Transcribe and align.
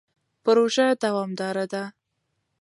پروژه 0.43 0.85
دوامداره 1.03 1.65
ده. 1.71 1.83